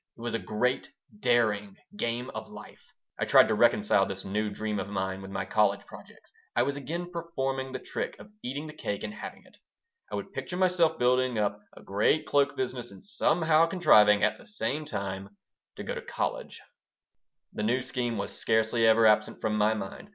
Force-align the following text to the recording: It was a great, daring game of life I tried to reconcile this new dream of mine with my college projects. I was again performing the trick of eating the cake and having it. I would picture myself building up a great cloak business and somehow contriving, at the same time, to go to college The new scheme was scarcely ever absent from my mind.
It 0.17 0.21
was 0.21 0.33
a 0.33 0.39
great, 0.39 0.91
daring 1.19 1.77
game 1.95 2.31
of 2.31 2.47
life 2.47 2.83
I 3.19 3.25
tried 3.25 3.47
to 3.49 3.53
reconcile 3.53 4.03
this 4.07 4.25
new 4.25 4.49
dream 4.49 4.79
of 4.79 4.89
mine 4.89 5.21
with 5.21 5.29
my 5.29 5.45
college 5.45 5.85
projects. 5.85 6.31
I 6.55 6.63
was 6.63 6.75
again 6.75 7.11
performing 7.11 7.71
the 7.71 7.77
trick 7.85 8.15
of 8.17 8.31
eating 8.41 8.65
the 8.65 8.73
cake 8.73 9.03
and 9.03 9.13
having 9.13 9.43
it. 9.45 9.57
I 10.11 10.15
would 10.15 10.33
picture 10.33 10.57
myself 10.57 10.97
building 10.97 11.37
up 11.37 11.59
a 11.77 11.83
great 11.83 12.25
cloak 12.25 12.57
business 12.57 12.89
and 12.89 13.05
somehow 13.05 13.67
contriving, 13.67 14.23
at 14.23 14.39
the 14.39 14.47
same 14.47 14.85
time, 14.85 15.37
to 15.75 15.83
go 15.83 15.93
to 15.93 16.01
college 16.01 16.59
The 17.53 17.61
new 17.61 17.79
scheme 17.83 18.17
was 18.17 18.35
scarcely 18.35 18.87
ever 18.87 19.05
absent 19.05 19.39
from 19.39 19.55
my 19.55 19.75
mind. 19.75 20.09